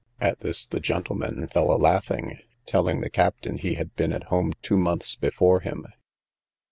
At 0.19 0.39
this 0.39 0.65
the 0.65 0.79
gentlemen 0.79 1.45
fell 1.49 1.71
a 1.71 1.77
laughing, 1.77 2.39
telling 2.65 3.01
the 3.01 3.09
captain 3.11 3.59
he 3.59 3.75
had 3.75 3.95
been 3.95 4.11
at 4.13 4.23
home 4.33 4.53
two 4.63 4.75
months 4.77 5.13
before 5.15 5.59
him. 5.59 5.85